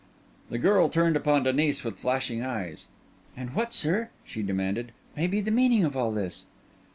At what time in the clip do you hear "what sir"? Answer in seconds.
3.53-4.09